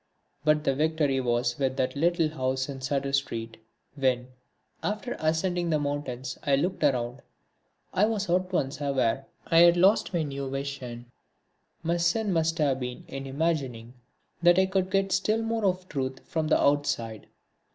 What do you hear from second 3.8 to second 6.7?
When, after ascending the mountains, I